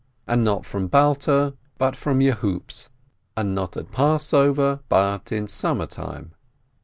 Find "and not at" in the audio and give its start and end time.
3.37-3.91